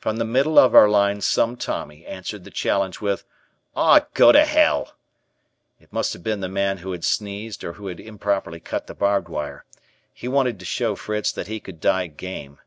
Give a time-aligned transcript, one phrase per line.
[0.00, 3.22] From the middle of our line some Tommy answered the challenge with,
[3.76, 4.96] "Aw, go to hell."
[5.78, 8.94] It must have been the man who had sneezed or who had improperly cut the
[8.94, 9.64] barbed wire;
[10.12, 12.58] he wanted o show Fritz that he could die game.